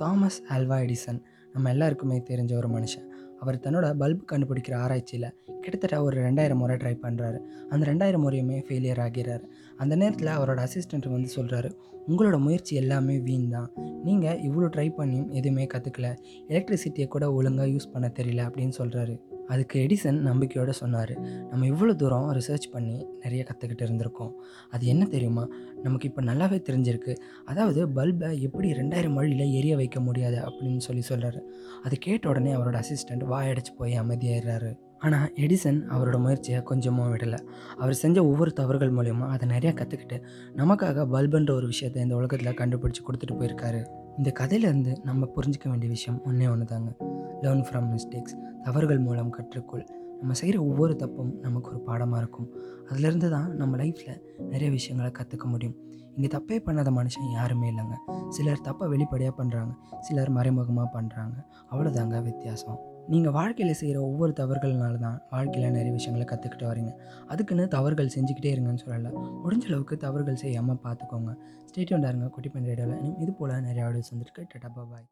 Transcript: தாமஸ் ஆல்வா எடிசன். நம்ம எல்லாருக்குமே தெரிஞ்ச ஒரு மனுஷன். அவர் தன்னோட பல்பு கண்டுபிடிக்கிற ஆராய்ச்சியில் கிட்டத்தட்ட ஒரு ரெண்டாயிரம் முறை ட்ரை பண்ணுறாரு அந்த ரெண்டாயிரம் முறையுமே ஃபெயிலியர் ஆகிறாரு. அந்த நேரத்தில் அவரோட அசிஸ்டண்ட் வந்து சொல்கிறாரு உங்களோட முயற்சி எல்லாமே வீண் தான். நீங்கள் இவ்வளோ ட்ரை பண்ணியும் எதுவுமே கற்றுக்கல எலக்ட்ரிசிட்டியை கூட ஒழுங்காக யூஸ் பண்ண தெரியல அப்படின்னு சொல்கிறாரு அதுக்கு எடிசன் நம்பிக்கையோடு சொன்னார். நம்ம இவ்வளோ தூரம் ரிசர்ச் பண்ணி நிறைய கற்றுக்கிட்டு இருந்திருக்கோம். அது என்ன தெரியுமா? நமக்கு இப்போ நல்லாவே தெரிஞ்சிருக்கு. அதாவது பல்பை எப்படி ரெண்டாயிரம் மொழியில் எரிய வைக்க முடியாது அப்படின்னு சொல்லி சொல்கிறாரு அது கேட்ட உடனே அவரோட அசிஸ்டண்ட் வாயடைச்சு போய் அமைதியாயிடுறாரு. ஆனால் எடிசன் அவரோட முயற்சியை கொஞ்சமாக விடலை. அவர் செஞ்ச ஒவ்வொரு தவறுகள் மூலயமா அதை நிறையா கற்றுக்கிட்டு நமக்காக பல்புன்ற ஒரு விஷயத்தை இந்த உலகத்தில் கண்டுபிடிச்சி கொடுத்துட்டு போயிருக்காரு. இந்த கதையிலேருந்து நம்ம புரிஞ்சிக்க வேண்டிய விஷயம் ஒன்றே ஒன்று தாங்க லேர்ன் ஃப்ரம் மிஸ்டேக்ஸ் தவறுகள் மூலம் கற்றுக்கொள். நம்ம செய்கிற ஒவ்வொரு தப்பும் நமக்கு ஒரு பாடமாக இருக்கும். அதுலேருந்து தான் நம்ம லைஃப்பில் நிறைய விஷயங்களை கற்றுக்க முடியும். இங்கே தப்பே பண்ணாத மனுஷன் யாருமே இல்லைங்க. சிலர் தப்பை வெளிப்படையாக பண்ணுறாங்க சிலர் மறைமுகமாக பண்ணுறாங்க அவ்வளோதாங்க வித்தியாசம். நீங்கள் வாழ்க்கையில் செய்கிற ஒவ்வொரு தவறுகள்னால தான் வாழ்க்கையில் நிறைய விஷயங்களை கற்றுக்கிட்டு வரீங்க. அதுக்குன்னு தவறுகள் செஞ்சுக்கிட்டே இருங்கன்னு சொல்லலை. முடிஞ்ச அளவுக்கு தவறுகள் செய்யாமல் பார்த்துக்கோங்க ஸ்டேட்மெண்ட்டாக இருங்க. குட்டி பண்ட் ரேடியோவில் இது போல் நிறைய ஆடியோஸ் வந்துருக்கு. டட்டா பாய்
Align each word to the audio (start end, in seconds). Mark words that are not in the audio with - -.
தாமஸ் 0.00 0.40
ஆல்வா 0.48 0.76
எடிசன். 0.84 1.20
நம்ம 1.52 1.70
எல்லாருக்குமே 1.74 2.16
தெரிஞ்ச 2.30 2.52
ஒரு 2.56 2.68
மனுஷன். 2.68 3.06
அவர் 3.40 3.56
தன்னோட 3.64 3.86
பல்பு 3.94 4.22
கண்டுபிடிக்கிற 4.32 4.74
ஆராய்ச்சியில் 4.74 5.28
கிட்டத்தட்ட 5.60 5.96
ஒரு 6.02 6.16
ரெண்டாயிரம் 6.20 6.60
முறை 6.62 6.76
ட்ரை 6.76 6.94
பண்ணுறாரு 7.02 7.38
அந்த 7.68 7.82
ரெண்டாயிரம் 7.90 8.24
முறையுமே 8.24 8.58
ஃபெயிலியர் 8.66 9.00
ஆகிறாரு. 9.06 9.44
அந்த 9.76 9.96
நேரத்தில் 9.96 10.34
அவரோட 10.38 10.60
அசிஸ்டண்ட் 10.66 11.08
வந்து 11.08 11.30
சொல்கிறாரு 11.36 11.70
உங்களோட 12.08 12.36
முயற்சி 12.40 12.74
எல்லாமே 12.76 13.18
வீண் 13.18 13.48
தான். 13.50 13.70
நீங்கள் 14.04 14.38
இவ்வளோ 14.48 14.68
ட்ரை 14.76 14.88
பண்ணியும் 14.98 15.30
எதுவுமே 15.30 15.66
கற்றுக்கல 15.74 16.10
எலக்ட்ரிசிட்டியை 16.48 17.08
கூட 17.08 17.32
ஒழுங்காக 17.32 17.68
யூஸ் 17.68 17.92
பண்ண 17.92 18.10
தெரியல 18.20 18.44
அப்படின்னு 18.48 18.76
சொல்கிறாரு 18.78 19.16
அதுக்கு 19.48 19.86
எடிசன் 19.86 20.18
நம்பிக்கையோடு 20.20 20.72
சொன்னார். 20.72 21.14
நம்ம 21.50 21.66
இவ்வளோ 21.66 21.94
தூரம் 21.94 22.28
ரிசர்ச் 22.32 22.68
பண்ணி 22.72 23.06
நிறைய 23.22 23.44
கற்றுக்கிட்டு 23.48 23.84
இருந்திருக்கோம். 23.86 24.32
அது 24.70 24.86
என்ன 24.86 25.04
தெரியுமா? 25.04 25.48
நமக்கு 25.82 26.08
இப்போ 26.08 26.22
நல்லாவே 26.22 26.58
தெரிஞ்சிருக்கு. 26.70 27.14
அதாவது 27.44 27.88
பல்பை 27.88 28.40
எப்படி 28.40 28.72
ரெண்டாயிரம் 28.72 29.16
மொழியில் 29.18 29.54
எரிய 29.60 29.76
வைக்க 29.76 30.00
முடியாது 30.00 30.36
அப்படின்னு 30.36 30.76
சொல்லி 30.76 31.02
சொல்கிறாரு 31.08 31.40
அது 31.82 31.96
கேட்ட 31.98 32.28
உடனே 32.28 32.52
அவரோட 32.52 32.82
அசிஸ்டண்ட் 32.82 33.24
வாயடைச்சு 33.32 33.74
போய் 33.76 34.00
அமைதியாயிடுறாரு. 34.00 34.70
ஆனால் 34.98 35.32
எடிசன் 35.34 35.80
அவரோட 35.94 36.20
முயற்சியை 36.20 36.62
கொஞ்சமாக 36.62 37.16
விடலை. 37.16 37.38
அவர் 37.76 37.94
செஞ்ச 37.94 38.24
ஒவ்வொரு 38.24 38.52
தவறுகள் 38.52 38.92
மூலயமா 38.92 39.26
அதை 39.28 39.48
நிறையா 39.48 39.72
கற்றுக்கிட்டு 39.80 40.16
நமக்காக 40.56 41.06
பல்புன்ற 41.14 41.50
ஒரு 41.50 41.66
விஷயத்தை 41.66 42.02
இந்த 42.02 42.14
உலகத்தில் 42.14 42.58
கண்டுபிடிச்சி 42.60 43.04
கொடுத்துட்டு 43.04 43.38
போயிருக்காரு. 43.40 43.82
இந்த 44.16 44.32
கதையிலேருந்து 44.40 44.94
நம்ம 45.02 45.28
புரிஞ்சிக்க 45.36 45.68
வேண்டிய 45.68 45.90
விஷயம் 45.90 46.20
ஒன்றே 46.24 46.46
ஒன்று 46.46 46.64
தாங்க 46.64 47.07
லேர்ன் 47.44 47.64
ஃப்ரம் 47.68 47.88
மிஸ்டேக்ஸ் 47.94 48.36
தவறுகள் 48.66 49.04
மூலம் 49.06 49.34
கற்றுக்கொள். 49.38 49.86
நம்ம 50.20 50.34
செய்கிற 50.38 50.56
ஒவ்வொரு 50.68 50.94
தப்பும் 51.02 51.32
நமக்கு 51.46 51.68
ஒரு 51.72 51.80
பாடமாக 51.88 52.22
இருக்கும். 52.22 52.48
அதுலேருந்து 52.90 53.28
தான் 53.36 53.50
நம்ம 53.60 53.76
லைஃப்பில் 53.82 54.16
நிறைய 54.52 54.68
விஷயங்களை 54.78 55.10
கற்றுக்க 55.18 55.46
முடியும். 55.52 55.76
இங்கே 56.16 56.28
தப்பே 56.34 56.56
பண்ணாத 56.66 56.90
மனுஷன் 56.96 57.26
யாருமே 57.36 57.66
இல்லைங்க. 57.72 57.96
சிலர் 58.36 58.64
தப்பை 58.68 58.86
வெளிப்படையாக 58.92 59.34
பண்ணுறாங்க 59.40 59.72
சிலர் 60.06 60.30
மறைமுகமாக 60.36 60.88
பண்ணுறாங்க 60.96 61.36
அவ்வளோதாங்க 61.70 62.22
வித்தியாசம். 62.28 62.78
நீங்கள் 63.12 63.34
வாழ்க்கையில் 63.36 63.78
செய்கிற 63.80 63.98
ஒவ்வொரு 64.08 64.32
தவறுகள்னால 64.40 64.98
தான் 65.04 65.18
வாழ்க்கையில் 65.34 65.76
நிறைய 65.76 65.92
விஷயங்களை 65.98 66.26
கற்றுக்கிட்டு 66.32 66.66
வரீங்க. 66.70 66.92
அதுக்குன்னு 67.34 67.66
தவறுகள் 67.76 68.12
செஞ்சுக்கிட்டே 68.16 68.52
இருங்கன்னு 68.56 68.84
சொல்லலை. 68.84 69.12
முடிஞ்ச 69.44 69.64
அளவுக்கு 69.70 69.96
தவறுகள் 70.06 70.42
செய்யாமல் 70.44 70.82
பார்த்துக்கோங்க 70.86 71.32
ஸ்டேட்மெண்ட்டாக 71.70 72.12
இருங்க. 72.12 72.28
குட்டி 72.36 72.50
பண்ட் 72.56 72.70
ரேடியோவில் 72.72 73.16
இது 73.24 73.30
போல் 73.40 73.54
நிறைய 73.68 73.86
ஆடியோஸ் 73.88 74.12
வந்துருக்கு. 74.14 74.44
டட்டா 74.54 74.70
பாய் 74.92 75.08